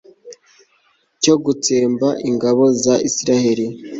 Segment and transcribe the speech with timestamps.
[1.21, 3.65] cyo gutsemba ingabo za israheli